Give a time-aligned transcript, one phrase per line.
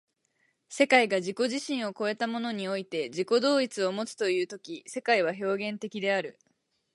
[0.67, 5.43] 世界が自己自身を越えたものにおいて自己同一をもつという時世界は表
[5.73, 6.39] 現的である。